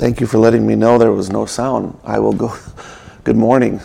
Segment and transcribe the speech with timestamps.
[0.00, 1.94] Thank you for letting me know there was no sound.
[2.04, 2.56] I will go.
[3.24, 3.82] Good morning.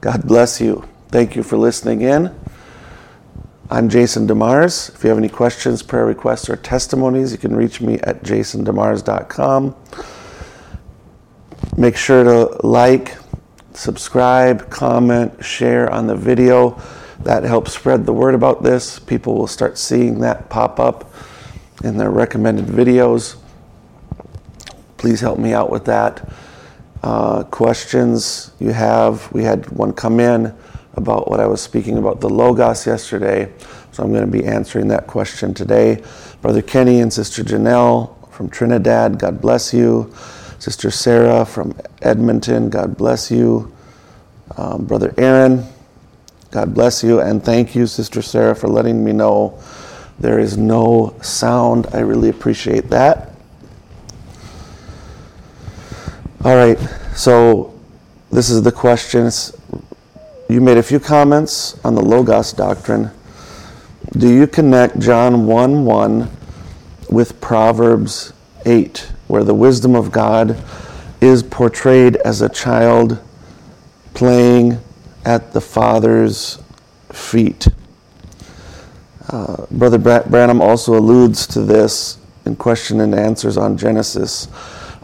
[0.00, 0.88] God bless you.
[1.08, 2.34] Thank you for listening in.
[3.68, 4.94] I'm Jason DeMars.
[4.94, 9.76] If you have any questions, prayer requests, or testimonies, you can reach me at jasondemars.com.
[11.76, 13.18] Make sure to like,
[13.74, 16.80] subscribe, comment, share on the video.
[17.24, 18.98] That helps spread the word about this.
[18.98, 21.12] People will start seeing that pop up
[21.84, 23.36] in their recommended videos.
[25.06, 26.28] Please help me out with that.
[27.04, 30.52] Uh, questions you have, we had one come in
[30.94, 33.52] about what I was speaking about the Logos yesterday,
[33.92, 36.02] so I'm going to be answering that question today.
[36.42, 40.12] Brother Kenny and Sister Janelle from Trinidad, God bless you.
[40.58, 43.72] Sister Sarah from Edmonton, God bless you.
[44.56, 45.62] Um, Brother Aaron,
[46.50, 47.20] God bless you.
[47.20, 49.56] And thank you, Sister Sarah, for letting me know
[50.18, 51.86] there is no sound.
[51.92, 53.35] I really appreciate that.
[56.46, 56.78] All right,
[57.16, 57.74] so
[58.30, 59.52] this is the questions.
[60.48, 63.10] You made a few comments on the Logos doctrine.
[64.12, 66.30] Do you connect John 1 1
[67.10, 68.32] with Proverbs
[68.64, 70.62] 8, where the wisdom of God
[71.20, 73.20] is portrayed as a child
[74.14, 74.78] playing
[75.24, 76.62] at the Father's
[77.10, 77.66] feet?
[79.30, 84.46] Uh, Brother Branham also alludes to this in question and answers on Genesis.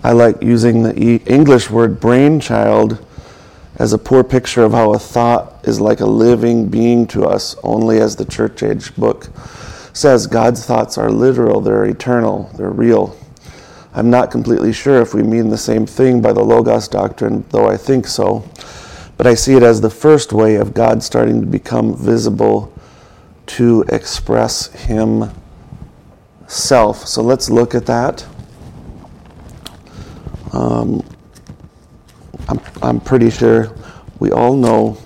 [0.05, 3.05] I like using the English word brainchild
[3.77, 7.57] as a poor picture of how a thought is like a living being to us,
[7.63, 9.29] only as the church age book
[9.93, 13.17] says God's thoughts are literal, they're eternal, they're real.
[13.95, 17.69] I'm not completely sure if we mean the same thing by the Logos doctrine, though
[17.69, 18.49] I think so.
[19.19, 22.73] But I see it as the first way of God starting to become visible
[23.47, 25.37] to express Himself.
[27.07, 28.27] So let's look at that.
[30.53, 31.03] Um,
[32.49, 33.75] I'm, I'm pretty sure
[34.19, 34.99] we all know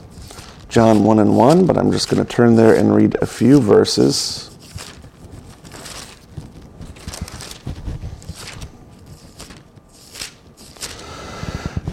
[0.69, 3.61] John 1 and 1, but I'm just going to turn there and read a few
[3.61, 4.51] verses.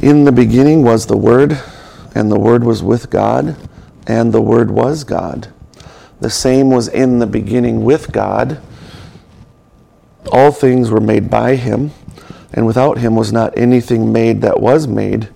[0.01, 1.61] In the beginning was the Word,
[2.15, 3.55] and the Word was with God,
[4.07, 5.53] and the Word was God.
[6.19, 8.59] The same was in the beginning with God.
[10.31, 11.91] All things were made by Him
[12.53, 15.29] and without him was not anything made that was made.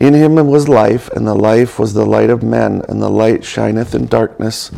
[0.00, 3.44] In him was life, and the life was the light of men, and the light
[3.44, 4.70] shineth in darkness,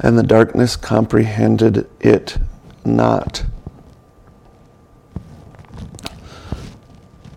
[0.00, 2.38] and the darkness comprehended it
[2.84, 3.44] not.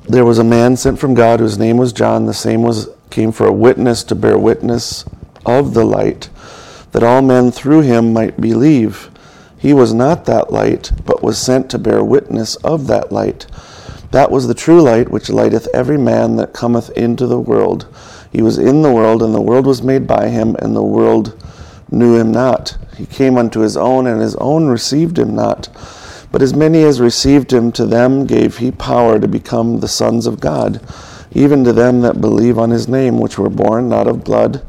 [0.07, 2.25] There was a man sent from God whose name was John.
[2.25, 5.06] The same was came for a witness to bear witness
[5.45, 6.29] of the light,
[6.91, 9.12] that all men through him might believe.
[9.59, 13.46] He was not that light, but was sent to bear witness of that light.
[14.12, 17.86] That was the true light which lighteth every man that cometh into the world.
[18.31, 21.38] He was in the world, and the world was made by him, and the world
[21.92, 22.78] knew him not.
[22.96, 25.68] He came unto his own, and his own received him not.
[26.31, 30.25] But as many as received him, to them gave he power to become the sons
[30.25, 30.80] of God,
[31.34, 34.62] even to them that believe on his name, which were born not of blood,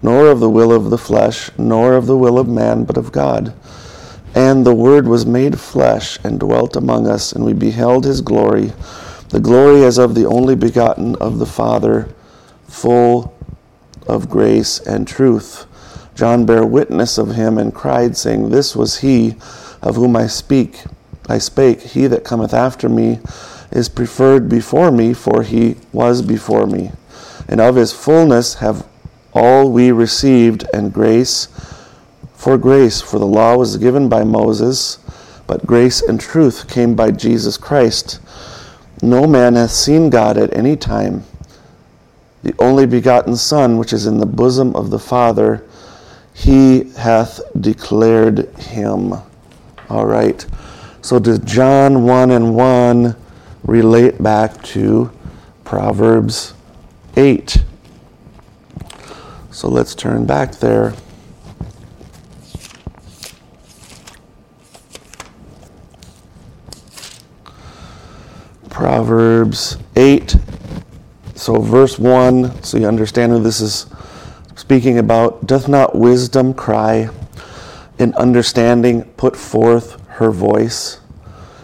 [0.00, 3.10] nor of the will of the flesh, nor of the will of man, but of
[3.10, 3.52] God.
[4.34, 8.72] And the Word was made flesh and dwelt among us, and we beheld his glory,
[9.30, 12.08] the glory as of the only begotten of the Father,
[12.66, 13.34] full
[14.06, 15.66] of grace and truth.
[16.14, 19.36] John bare witness of him and cried, saying, This was he
[19.82, 20.82] of whom I speak.
[21.28, 23.20] I spake, He that cometh after me
[23.70, 26.90] is preferred before me, for he was before me.
[27.48, 28.86] And of his fullness have
[29.32, 31.48] all we received, and grace
[32.38, 35.00] for grace, for the law was given by Moses,
[35.48, 38.20] but grace and truth came by Jesus Christ.
[39.02, 41.24] No man hath seen God at any time.
[42.44, 45.64] The only begotten Son, which is in the bosom of the Father,
[46.32, 49.14] he hath declared him.
[49.90, 50.46] All right.
[51.02, 53.16] So does John 1 and 1
[53.64, 55.10] relate back to
[55.64, 56.54] Proverbs
[57.16, 57.64] 8?
[59.50, 60.94] So let's turn back there.
[68.88, 70.34] Proverbs 8.
[71.34, 73.84] So, verse 1, so you understand who this is
[74.56, 75.46] speaking about.
[75.46, 77.10] Doth not wisdom cry,
[77.98, 81.00] in understanding put forth her voice?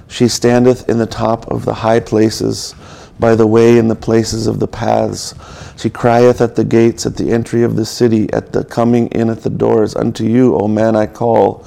[0.06, 2.74] She standeth in the top of the high places,
[3.18, 5.32] by the way in the places of the paths.
[5.78, 9.30] She crieth at the gates, at the entry of the city, at the coming in
[9.30, 9.96] at the doors.
[9.96, 11.66] Unto you, O man, I call,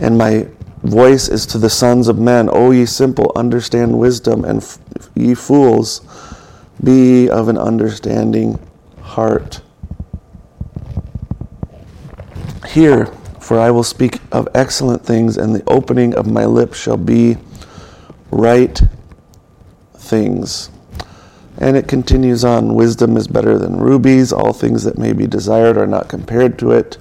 [0.00, 0.48] and my
[0.82, 4.78] voice is to the sons of men, O ye simple, understand wisdom, and f-
[5.14, 6.00] ye fools,
[6.82, 8.58] be of an understanding
[9.00, 9.60] heart.
[12.68, 13.06] Hear,
[13.40, 17.38] for I will speak of excellent things, and the opening of my lips shall be
[18.30, 18.80] right
[19.94, 20.70] things.
[21.58, 25.78] And it continues on wisdom is better than rubies, all things that may be desired
[25.78, 26.98] are not compared to it.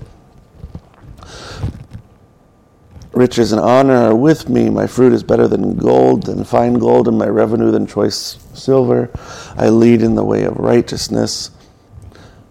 [3.15, 4.69] Riches and honor are with me.
[4.69, 9.09] My fruit is better than gold, than fine gold, and my revenue than choice silver.
[9.55, 11.51] I lead in the way of righteousness,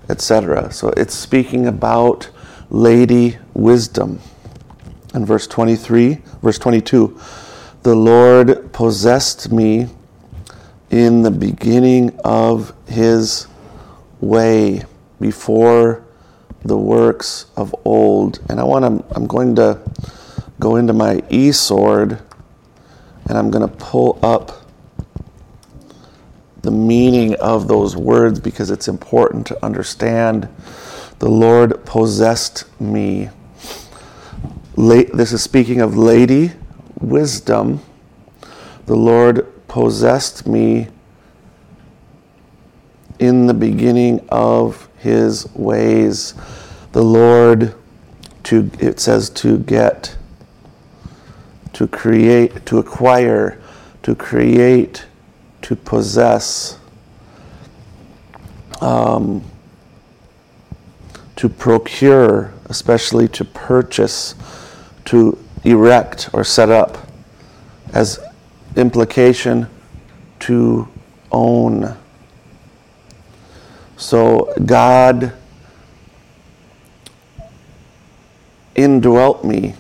[0.09, 0.73] etc.
[0.73, 2.31] So it's speaking about
[2.71, 4.21] Lady Wisdom.
[5.13, 7.21] And verse 23, verse 22,
[7.83, 9.89] the Lord possessed me
[10.89, 13.49] in the beginning of his
[14.23, 14.83] way
[15.21, 16.07] before
[16.65, 18.41] the works of old.
[18.49, 19.79] And I want to, I'm going to
[20.61, 22.21] go into my e sword
[23.27, 24.65] and I'm going to pull up
[26.62, 30.49] the meaning of those words because it's important to understand.
[31.19, 33.31] The Lord possessed me.
[34.77, 36.53] This is speaking of Lady
[37.01, 37.81] Wisdom.
[38.87, 40.89] The Lord possessed me
[43.19, 46.35] in the beginning of his ways.
[46.93, 47.75] The Lord
[48.45, 50.17] to it says to get
[51.75, 53.61] to create to acquire
[54.03, 55.06] to create
[55.62, 56.79] to possess
[58.81, 59.43] um,
[61.37, 64.35] to procure especially to purchase
[65.05, 66.99] to erect or set up
[67.93, 68.19] as
[68.77, 69.67] implication
[70.41, 70.88] to
[71.31, 71.97] own.
[73.97, 75.32] So God
[78.75, 79.75] indwelt me.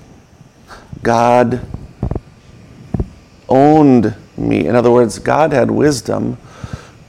[1.02, 1.60] God
[3.54, 4.66] owned me.
[4.66, 6.36] In other words, God had wisdom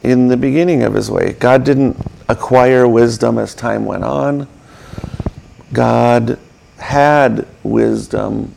[0.04, 1.34] in the beginning of his way.
[1.34, 1.98] God didn't
[2.30, 4.48] acquire wisdom as time went on.
[5.74, 6.38] God
[6.78, 8.54] had wisdom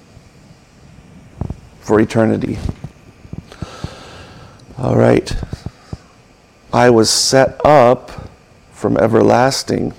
[1.81, 2.59] for eternity.
[4.77, 5.35] All right.
[6.73, 8.29] I was set up
[8.71, 9.95] from everlasting.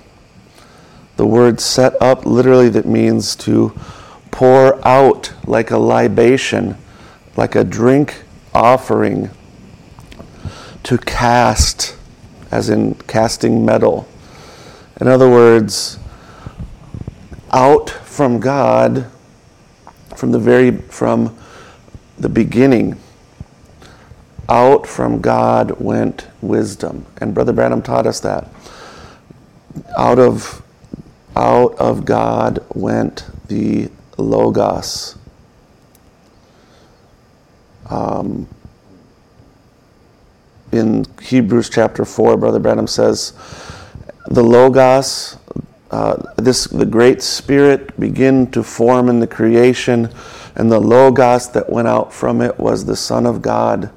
[1.16, 3.76] The word set up literally that means to
[4.30, 6.76] pour out like a libation,
[7.36, 8.22] like a drink
[8.54, 9.30] offering,
[10.82, 11.96] to cast,
[12.50, 14.08] as in casting metal.
[15.00, 15.98] In other words,
[17.50, 19.06] out from God,
[20.16, 21.36] from the very from
[22.18, 22.98] the beginning
[24.50, 27.06] out from God went wisdom.
[27.18, 28.52] And Brother Branham taught us that.
[29.96, 30.62] Out of,
[31.36, 33.88] out of God went the
[34.18, 35.16] Logos.
[37.90, 38.48] Um,
[40.72, 43.32] in Hebrews chapter 4, Brother Branham says,
[44.28, 45.36] the Logos,
[45.90, 50.08] uh, this the Great Spirit began to form in the creation,
[50.54, 53.90] and the Logos that went out from it was the Son of God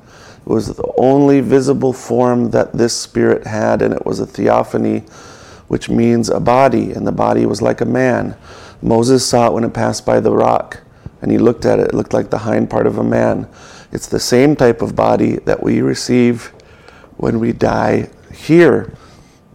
[0.46, 5.00] it was the only visible form that this spirit had, and it was a theophany,
[5.70, 8.36] which means a body, and the body was like a man.
[8.82, 10.82] Moses saw it when it passed by the rock,
[11.22, 11.88] and he looked at it.
[11.88, 13.48] It looked like the hind part of a man.
[13.94, 16.48] It's the same type of body that we receive
[17.18, 18.92] when we die here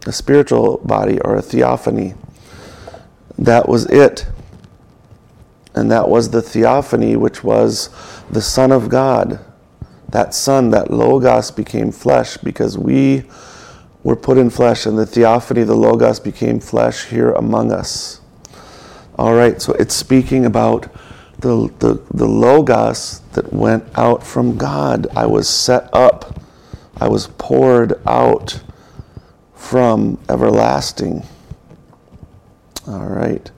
[0.07, 2.15] a spiritual body or a theophany.
[3.37, 4.25] That was it.
[5.75, 7.89] And that was the theophany, which was
[8.31, 9.39] the Son of God
[10.11, 13.23] that Son, that Logos became flesh because we
[14.03, 18.21] were put in flesh, and the theophany, the Logos, became flesh here among us.
[19.17, 20.87] All right, so it's speaking about
[21.39, 25.07] the, the, the Logos that went out from God.
[25.15, 26.41] I was set up,
[26.97, 28.61] I was poured out
[29.55, 31.23] from everlasting.
[32.87, 33.49] All right.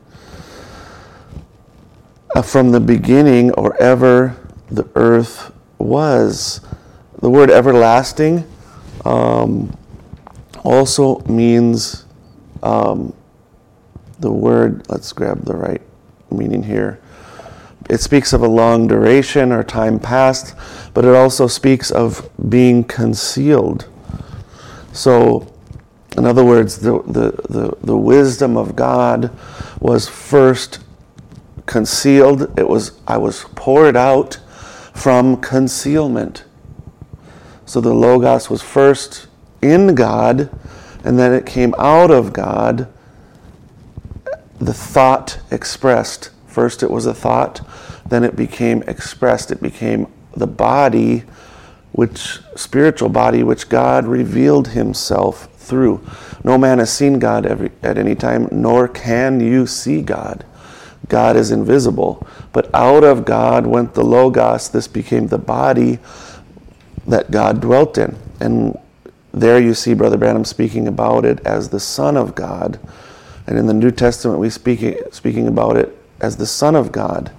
[2.35, 4.37] Uh, from the beginning, or ever
[4.69, 6.61] the earth was.
[7.21, 8.47] The word everlasting
[9.05, 9.77] um,
[10.63, 12.05] also means
[12.63, 13.13] um,
[14.19, 15.81] the word, let's grab the right
[16.29, 17.01] meaning here.
[17.91, 20.55] It speaks of a long duration or time past,
[20.93, 23.85] but it also speaks of being concealed.
[24.93, 25.53] So,
[26.15, 29.29] in other words, the, the, the, the wisdom of God
[29.81, 30.79] was first
[31.65, 32.57] concealed.
[32.57, 34.39] It was I was poured out
[34.93, 36.45] from concealment.
[37.65, 39.27] So the Logos was first
[39.61, 40.49] in God,
[41.03, 42.87] and then it came out of God,
[44.59, 47.61] the thought expressed First, it was a thought,
[48.05, 49.51] then it became expressed.
[49.51, 51.23] It became the body,
[51.93, 56.05] which spiritual body, which God revealed Himself through.
[56.43, 60.43] No man has seen God every, at any time, nor can you see God.
[61.07, 62.27] God is invisible.
[62.51, 64.67] But out of God went the Logos.
[64.67, 65.99] This became the body
[67.07, 68.17] that God dwelt in.
[68.41, 68.77] And
[69.33, 72.77] there you see Brother Branham speaking about it as the Son of God.
[73.47, 77.31] And in the New Testament, we speak speaking about it as the Son of God.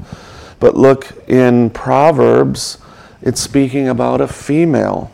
[0.60, 2.78] But look in Proverbs,
[3.20, 5.10] it's speaking about a female.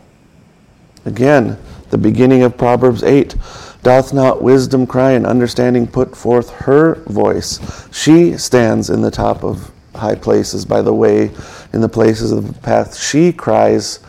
[1.05, 1.59] Again,
[1.91, 3.35] the beginning of Proverbs 8
[3.83, 7.89] Doth not wisdom cry and understanding put forth her voice?
[7.93, 11.31] She stands in the top of high places by the way,
[11.73, 12.97] in the places of the path.
[12.97, 14.01] She cries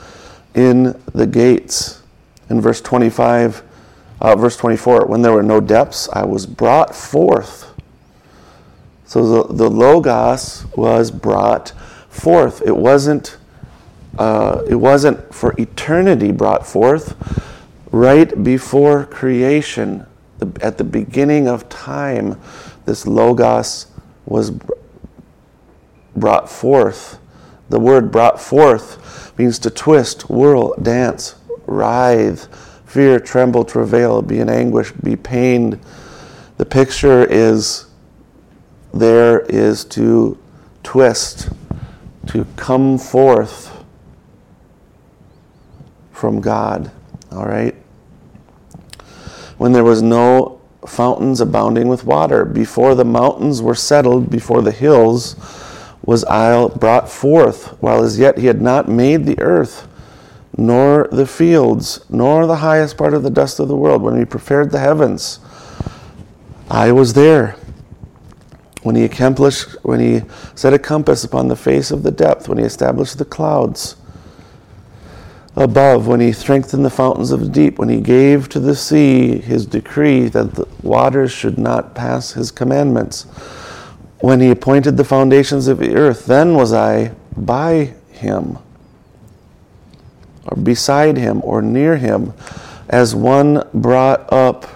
[0.56, 2.02] in the gates.
[2.50, 3.64] In verse 25,
[4.22, 7.69] uh, verse 24, when there were no depths, I was brought forth.
[9.10, 11.70] So the, the Logos was brought
[12.10, 12.62] forth.
[12.62, 13.38] It wasn't,
[14.20, 17.16] uh, it wasn't for eternity brought forth.
[17.92, 20.06] Right before creation,
[20.38, 22.40] the, at the beginning of time,
[22.86, 23.88] this Logos
[24.28, 24.52] was
[26.16, 27.18] brought forth.
[27.70, 31.34] The word brought forth means to twist, whirl, dance,
[31.66, 32.46] writhe,
[32.86, 35.80] fear, tremble, travail, be in anguish, be pained.
[36.58, 37.89] The picture is
[38.94, 40.38] there is to
[40.84, 41.50] twist,
[42.28, 43.84] to come forth
[46.12, 46.92] from God.
[47.32, 47.76] All right?
[49.58, 54.72] When there was no fountains abounding with water, before the mountains were settled, before the
[54.72, 55.36] hills,
[56.04, 59.88] was Isle brought forth, while as yet he had not made the earth,
[60.58, 64.26] nor the fields, nor the highest part of the dust of the world, when he
[64.26, 65.40] prepared the heavens.
[66.70, 67.56] I was there.
[68.82, 70.22] When he accomplished, when he
[70.56, 73.96] set a compass upon the face of the depth, when he established the clouds
[75.56, 79.40] above, when he strengthened the fountains of the deep, when he gave to the sea
[79.40, 83.26] his decree that the waters should not pass his commandments
[84.22, 88.58] when he appointed the foundations of the earth, then was I by him,
[90.46, 92.34] or beside him, or near him,
[92.90, 94.68] as one brought up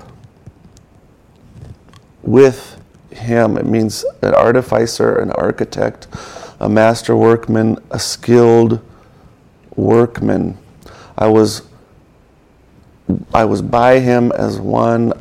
[2.21, 2.72] with
[3.17, 3.57] him.
[3.57, 6.07] It means an artificer, an architect,
[6.59, 8.79] a master workman, a skilled
[9.75, 10.57] workman.
[11.17, 11.63] I was
[13.33, 15.13] I was by him as one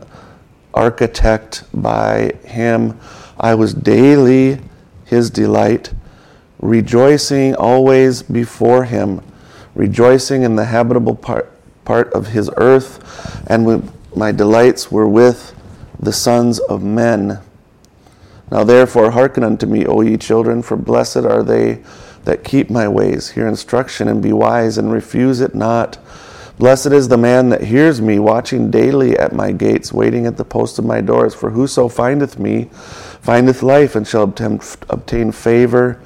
[0.72, 2.99] architect by him
[3.42, 4.61] I was daily
[5.04, 5.92] his delight,
[6.61, 9.20] rejoicing always before him,
[9.75, 11.50] rejoicing in the habitable part,
[11.84, 15.54] part of his earth, and my delights were with
[15.99, 17.40] the sons of men.
[18.52, 21.82] Now therefore hearken unto me, O ye children, for blessed are they
[22.25, 23.30] that keep my ways.
[23.30, 25.97] Hear instruction and be wise, and refuse it not.
[26.59, 30.44] Blessed is the man that hears me, watching daily at my gates, waiting at the
[30.44, 31.35] post of my doors.
[31.35, 32.64] For whoso findeth me
[33.23, 35.99] findeth life, and shall obtain favor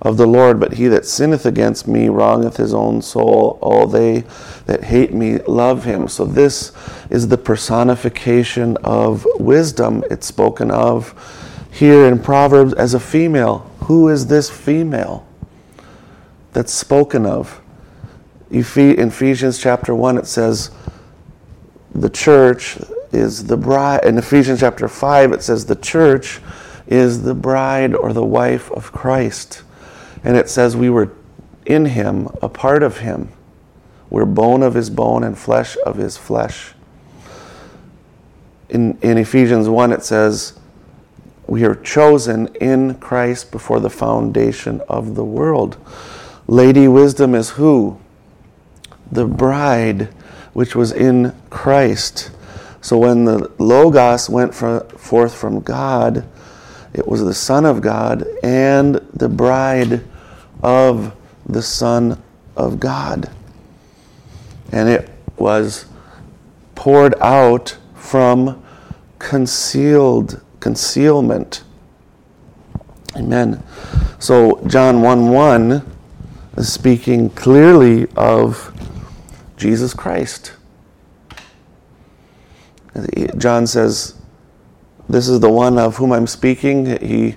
[0.00, 0.58] of the Lord.
[0.58, 3.60] But he that sinneth against me wrongeth his own soul.
[3.62, 4.24] All they
[4.66, 6.08] that hate me love him.
[6.08, 6.72] So this
[7.10, 10.02] is the personification of wisdom.
[10.10, 11.14] It's spoken of
[11.72, 13.70] here in Proverbs as a female.
[13.84, 15.26] Who is this female
[16.52, 17.60] that's spoken of?
[18.50, 20.70] In Ephesians chapter 1, it says,
[21.94, 22.78] the church
[23.10, 24.04] is the bride.
[24.04, 26.40] In Ephesians chapter 5, it says, the church
[26.86, 29.62] is the bride or the wife of Christ.
[30.22, 31.10] And it says, we were
[31.64, 33.32] in him, a part of him.
[34.10, 36.74] We're bone of his bone and flesh of his flesh.
[38.68, 40.58] In, in Ephesians 1, it says,
[41.52, 45.76] we are chosen in Christ before the foundation of the world.
[46.46, 48.00] Lady Wisdom is who?
[49.12, 50.08] the bride
[50.54, 52.30] which was in Christ.
[52.80, 56.26] So when the Logos went forth from God,
[56.94, 60.02] it was the Son of God and the bride
[60.62, 61.14] of
[61.46, 62.20] the Son
[62.56, 63.30] of God.
[64.72, 65.84] And it was
[66.74, 68.64] poured out from
[69.18, 71.64] concealed concealment.
[73.16, 73.62] Amen.
[74.18, 75.82] So John 1 1
[76.56, 78.72] is speaking clearly of
[79.56, 80.52] Jesus Christ.
[83.36, 84.14] John says,
[85.08, 86.86] This is the one of whom I'm speaking.
[87.00, 87.34] He,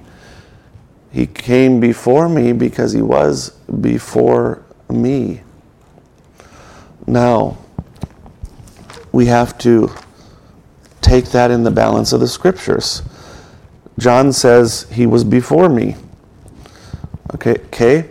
[1.12, 3.50] he came before me because he was
[3.82, 5.41] before me.
[7.08, 7.58] Now,
[9.12, 9.89] we have to
[11.01, 13.01] take that in the balance of the scriptures.
[13.97, 15.95] John says he was before me.
[17.33, 18.09] Okay, okay,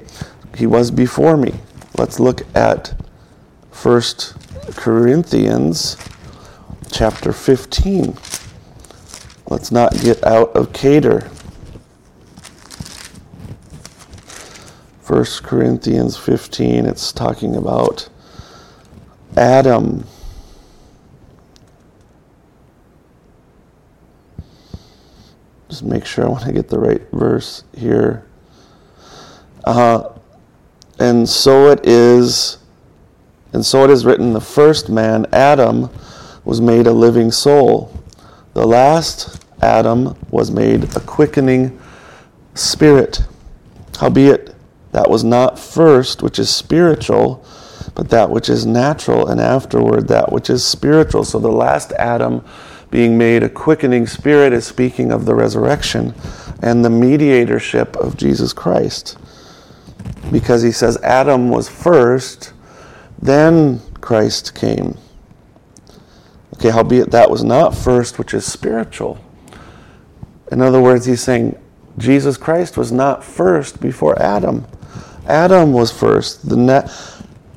[0.56, 1.54] he was before me.
[1.96, 2.94] Let's look at
[3.70, 4.34] First
[4.76, 5.96] Corinthians
[6.90, 8.16] chapter 15.
[9.48, 11.30] Let's not get out of cater.
[15.06, 18.08] 1 Corinthians 15, it's talking about
[19.36, 20.04] Adam.
[25.74, 28.24] Just make sure I want to get the right verse here.
[29.64, 30.08] Uh,
[31.00, 32.58] and so it is,
[33.52, 35.90] and so it is written the first man, Adam,
[36.44, 37.92] was made a living soul.
[38.52, 41.76] The last Adam was made a quickening
[42.54, 43.24] spirit.
[43.98, 44.54] Howbeit,
[44.92, 47.44] that was not first, which is spiritual,
[47.96, 51.24] but that which is natural, and afterward that which is spiritual.
[51.24, 52.44] So the last Adam
[52.94, 56.14] being made a quickening spirit is speaking of the resurrection
[56.62, 59.18] and the mediatorship of Jesus Christ.
[60.30, 62.52] Because he says Adam was first,
[63.20, 64.96] then Christ came.
[66.54, 69.18] Okay, howbeit that was not first, which is spiritual.
[70.52, 71.60] In other words, he's saying
[71.98, 74.68] Jesus Christ was not first before Adam.
[75.26, 76.88] Adam was first, the na-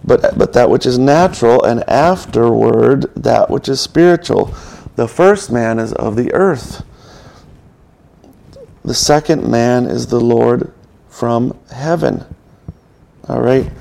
[0.04, 4.52] but, but that which is natural, and afterward that which is spiritual.
[4.98, 6.84] The first man is of the earth.
[8.84, 10.74] The second man is the Lord
[11.08, 12.26] from heaven.
[13.30, 13.72] All right?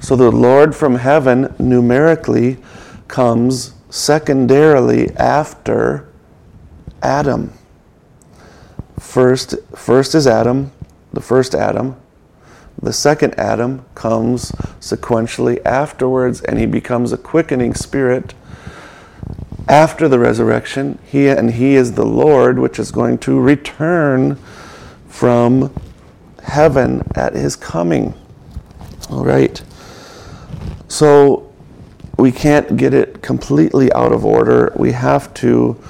[0.00, 2.56] So the Lord from heaven numerically
[3.06, 6.08] comes secondarily after
[7.02, 7.52] Adam.
[8.98, 10.72] First, first is Adam,
[11.12, 11.96] the first Adam.
[12.80, 18.32] The second Adam comes sequentially afterwards, and he becomes a quickening spirit
[19.68, 20.98] after the resurrection.
[21.04, 24.36] He and he is the Lord, which is going to return
[25.08, 25.74] from
[26.42, 28.14] heaven at his coming.
[29.10, 29.62] All right.
[30.88, 31.52] So
[32.18, 34.72] we can't get it completely out of order.
[34.76, 35.82] We have to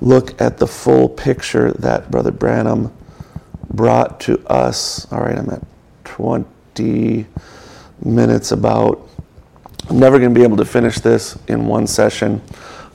[0.00, 2.92] look at the full picture that Brother Branham
[3.72, 5.10] brought to us.
[5.12, 5.62] All right, I'm at
[6.04, 7.26] 20
[8.04, 9.08] minutes about.
[9.88, 12.40] I'm never going to be able to finish this in one session.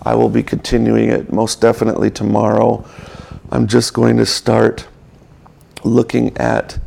[0.02, 2.86] I will be continuing it most definitely tomorrow.
[3.52, 4.88] I'm just going to start
[5.84, 6.80] looking at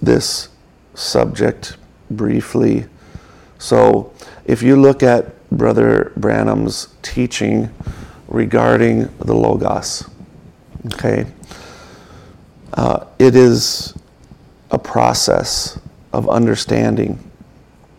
[0.00, 0.48] this
[0.94, 1.76] subject
[2.10, 2.86] briefly.
[3.58, 4.12] So,
[4.44, 7.70] if you look at Brother Branham's teaching
[8.28, 10.08] regarding the Logos,
[10.94, 11.26] okay,
[12.74, 13.94] uh, it is
[14.70, 15.78] a process
[16.12, 17.18] of understanding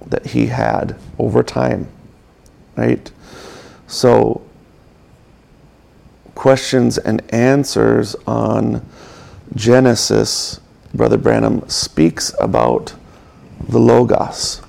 [0.08, 1.88] that he had over time,
[2.76, 3.12] right?
[3.92, 4.42] So,
[6.34, 8.86] questions and answers on
[9.54, 10.62] Genesis,
[10.94, 12.94] Brother Branham speaks about
[13.68, 14.62] the Logos.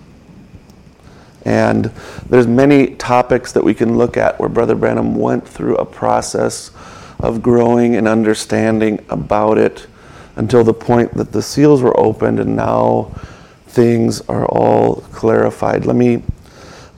[1.44, 1.92] And
[2.28, 6.72] there's many topics that we can look at where Brother Branham went through a process
[7.20, 9.86] of growing and understanding about it
[10.34, 13.12] until the point that the seals were opened and now
[13.68, 15.86] things are all clarified.
[15.86, 16.24] Let me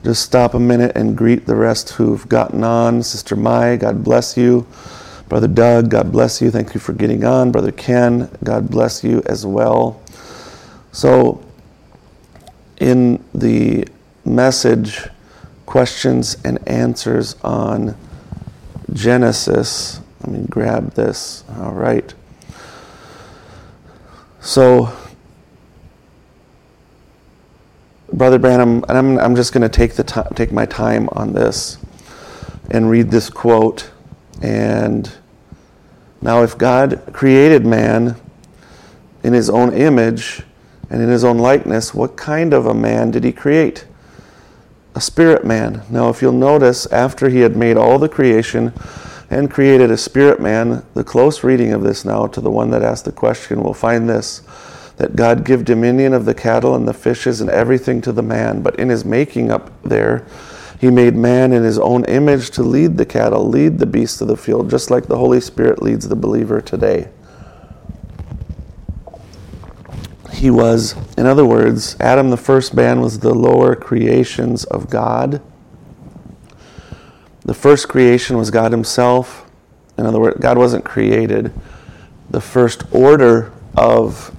[0.04, 3.02] just stop a minute and greet the rest who've gotten on.
[3.02, 4.66] Sister Mai, God bless you.
[5.30, 6.50] Brother Doug, God bless you.
[6.50, 7.50] Thank you for getting on.
[7.50, 10.02] Brother Ken, God bless you as well.
[10.92, 11.42] So,
[12.76, 13.88] in the
[14.26, 15.08] message,
[15.64, 17.96] questions and answers on
[18.92, 20.00] Genesis.
[20.20, 21.44] Let me grab this.
[21.56, 22.12] All right.
[24.40, 24.94] So,
[28.14, 31.32] Brother Branham, and I'm, I'm just going to take the time, take my time on
[31.32, 31.78] this
[32.70, 33.90] and read this quote.
[34.40, 35.10] And
[36.22, 38.16] now, if God created man
[39.22, 40.42] in his own image
[40.90, 43.84] and in his own likeness, what kind of a man did he create?
[44.94, 45.82] a spirit man.
[45.90, 48.72] Now, if you'll notice, after he had made all the creation
[49.28, 52.82] and created a spirit man, the close reading of this now to the one that
[52.82, 54.42] asked the question will find this
[54.96, 58.62] that God give dominion of the cattle and the fishes and everything to the man,
[58.62, 60.26] but in his making up there,
[60.80, 64.28] he made man in his own image to lead the cattle, lead the beasts of
[64.28, 67.08] the field, just like the Holy Spirit leads the believer today.
[70.32, 75.40] He was, in other words, Adam, the first man, was the lower creations of God.
[77.44, 79.48] The first creation was God Himself.
[79.96, 81.52] In other words, God wasn't created.
[82.28, 84.33] The first order of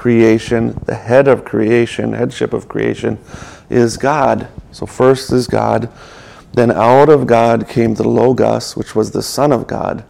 [0.00, 3.18] creation, the head of creation, headship of creation,
[3.68, 4.48] is God.
[4.72, 5.92] So first is God.
[6.54, 10.02] Then out of God came the Logos, which was the Son of God.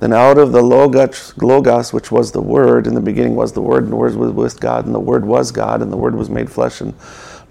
[0.00, 3.62] Then out of the logos, logos, which was the Word, in the beginning was the
[3.62, 6.16] Word, and the Word was with God, and the Word was God, and the Word
[6.16, 6.94] was made flesh and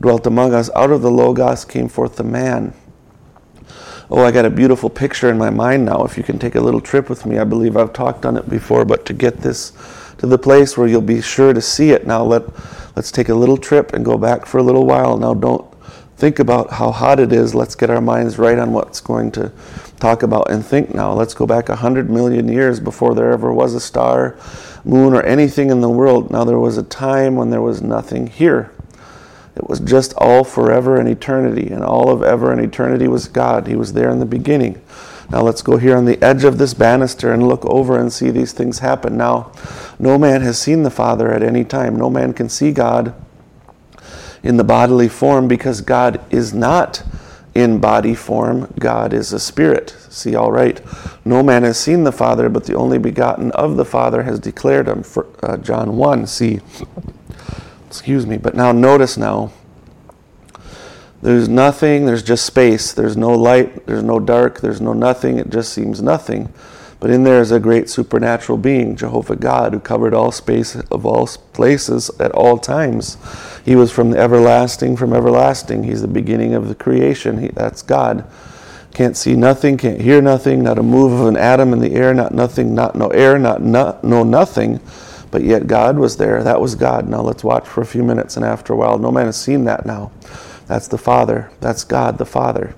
[0.01, 0.69] dwelt among us.
[0.75, 2.73] Out of the logos came forth the man.
[4.09, 6.03] Oh, I got a beautiful picture in my mind now.
[6.03, 8.49] If you can take a little trip with me, I believe I've talked on it
[8.49, 9.71] before, but to get this
[10.19, 12.43] to the place where you'll be sure to see it, now let
[12.95, 15.17] let's take a little trip and go back for a little while.
[15.17, 15.65] Now don't
[16.17, 17.55] think about how hot it is.
[17.55, 19.51] Let's get our minds right on what's going to
[19.99, 21.13] talk about and think now.
[21.13, 24.37] Let's go back a hundred million years before there ever was a star,
[24.83, 26.29] moon, or anything in the world.
[26.29, 28.71] Now, there was a time when there was nothing here.
[29.55, 33.67] It was just all forever and eternity, and all of ever and eternity was God.
[33.67, 34.81] He was there in the beginning.
[35.29, 38.31] Now let's go here on the edge of this banister and look over and see
[38.31, 39.15] these things happen.
[39.15, 39.51] Now,
[39.99, 41.95] no man has seen the Father at any time.
[41.95, 43.13] No man can see God
[44.41, 47.03] in the bodily form because God is not
[47.53, 48.73] in body form.
[48.79, 49.95] God is a spirit.
[50.09, 50.81] See, all right.
[51.25, 54.87] No man has seen the Father, but the only begotten of the Father has declared
[54.87, 55.03] him.
[55.03, 56.25] For uh, John 1.
[56.27, 56.59] See,
[57.87, 58.37] excuse me.
[58.37, 59.51] But now notice now,
[61.21, 62.93] there's nothing, there's just space.
[62.93, 65.37] There's no light, there's no dark, there's no nothing.
[65.37, 66.51] It just seems nothing.
[66.99, 71.05] But in there is a great supernatural being, Jehovah God, who covered all space of
[71.05, 73.17] all places at all times.
[73.63, 75.83] He was from the everlasting, from everlasting.
[75.83, 77.37] He's the beginning of the creation.
[77.39, 78.25] He, that's God.
[78.93, 82.13] Can't see nothing, can't hear nothing, not a move of an atom in the air,
[82.13, 84.81] not nothing, not no air, not no, no nothing.
[85.31, 86.43] But yet God was there.
[86.43, 87.07] That was God.
[87.07, 89.63] Now let's watch for a few minutes, and after a while, no man has seen
[89.65, 90.11] that now.
[90.69, 91.49] That's the Father.
[91.61, 92.75] That's God the Father.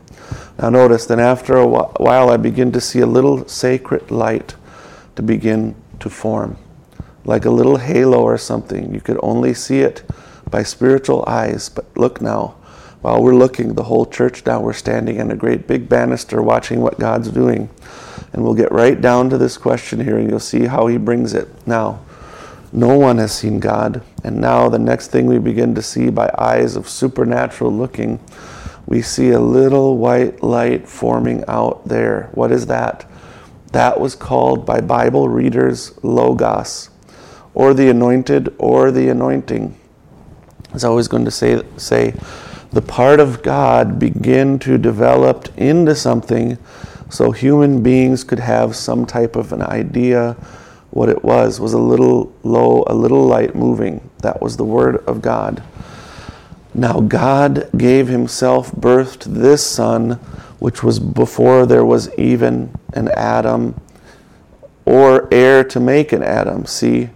[0.58, 4.56] Now notice, then after a while, I begin to see a little sacred light
[5.17, 6.58] to begin to form,
[7.25, 8.93] like a little halo or something.
[8.93, 10.04] You could only see it
[10.49, 11.67] by spiritual eyes.
[11.67, 12.56] But look now,
[13.01, 16.80] while we're looking, the whole church now, we're standing in a great big banister watching
[16.80, 17.69] what God's doing.
[18.32, 21.34] And we'll get right down to this question here, and you'll see how He brings
[21.34, 21.49] it.
[21.67, 21.99] Now,
[22.71, 24.03] no one has seen God.
[24.23, 28.19] And now, the next thing we begin to see by eyes of supernatural looking
[28.86, 32.29] we see a little white light forming out there.
[32.34, 33.10] What is that?
[33.71, 36.89] That was called by Bible readers Logos,
[37.53, 39.77] or the anointed, or the anointing.
[40.73, 42.13] As I was going to say, say
[42.71, 46.57] the part of God begin to develop into something
[47.10, 50.36] so human beings could have some type of an idea
[50.91, 54.97] what it was was a little low a little light moving that was the word
[55.08, 55.63] of god
[56.73, 60.12] now God gave himself birth to this son,
[60.60, 63.80] which was before there was even an atom
[64.86, 66.65] or air to make an atom.
[66.65, 67.10] See,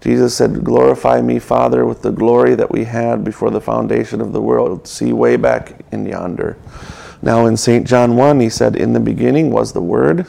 [0.00, 4.32] Jesus said, Glorify me, Father, with the glory that we had before the foundation of
[4.32, 4.88] the world.
[4.88, 6.56] See, way back in yonder.
[7.20, 7.86] Now, in St.
[7.86, 10.26] John 1, he said, In the beginning was the Word,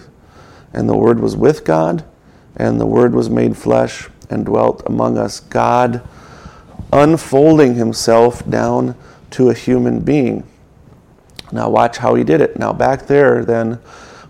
[0.74, 2.04] and the Word was with God,
[2.56, 5.40] and the Word was made flesh and dwelt among us.
[5.40, 6.02] God
[6.94, 8.96] unfolding himself down
[9.32, 10.44] to a human being.
[11.52, 12.58] Now, watch how he did it.
[12.58, 13.80] Now, back there, then,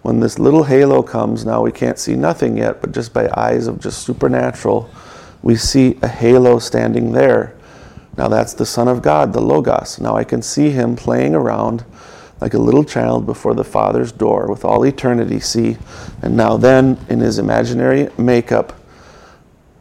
[0.02, 3.68] when this little halo comes, now we can't see nothing yet, but just by eyes
[3.68, 4.90] of just supernatural,
[5.44, 7.56] we see a halo standing there.
[8.18, 10.00] Now, that's the Son of God, the Logos.
[10.00, 11.86] Now, I can see him playing around
[12.42, 15.78] like a little child before the Father's door with all eternity, see.
[16.22, 18.74] And now, then, in his imaginary makeup,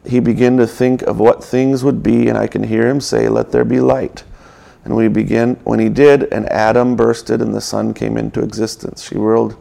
[0.05, 3.27] he began to think of what things would be, and I can hear him say,
[3.27, 4.23] Let there be light.
[4.85, 9.03] And we begin when he did, and atom bursted and the sun came into existence.
[9.03, 9.55] She whirled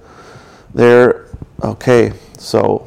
[0.75, 1.27] there.
[1.63, 2.87] Okay, so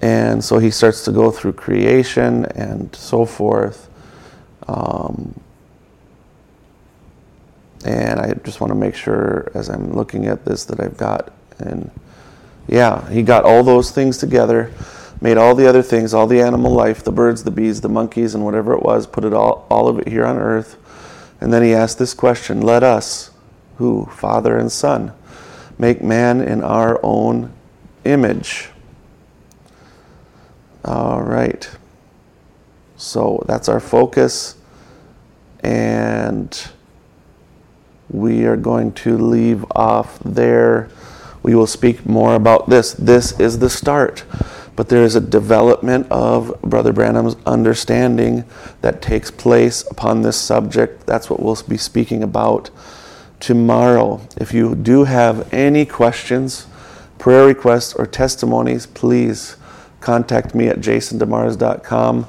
[0.00, 3.88] and so he starts to go through creation and so forth.
[4.66, 5.40] Um,
[7.84, 11.32] and I just want to make sure as I'm looking at this that I've got
[11.58, 11.90] and
[12.68, 14.72] yeah, he got all those things together,
[15.20, 18.34] made all the other things, all the animal life, the birds, the bees, the monkeys,
[18.34, 20.76] and whatever it was, put it all, all of it here on earth.
[21.40, 23.30] And then he asked this question Let us,
[23.78, 24.06] who?
[24.06, 25.12] Father and Son,
[25.78, 27.52] make man in our own
[28.04, 28.68] image.
[30.84, 31.68] All right.
[32.96, 34.56] So that's our focus.
[35.60, 36.70] And
[38.12, 40.88] we are going to leave off there
[41.42, 42.92] we will speak more about this.
[42.92, 44.24] This is the start.
[44.74, 48.44] But there is a development of Brother Branham's understanding
[48.80, 51.06] that takes place upon this subject.
[51.06, 52.70] That's what we'll be speaking about
[53.38, 54.20] tomorrow.
[54.36, 56.66] If you do have any questions,
[57.18, 59.56] prayer requests, or testimonies, please
[60.00, 62.26] contact me at jasondemars.com.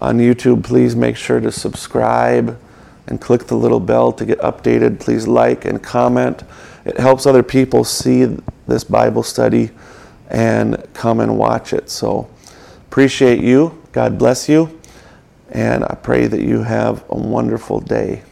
[0.00, 2.58] On YouTube, please make sure to subscribe
[3.06, 5.00] and click the little bell to get updated.
[5.00, 6.42] Please like and comment.
[6.84, 8.36] It helps other people see
[8.66, 9.70] this Bible study
[10.28, 11.90] and come and watch it.
[11.90, 12.28] So,
[12.86, 13.82] appreciate you.
[13.92, 14.80] God bless you.
[15.50, 18.22] And I pray that you have a wonderful day.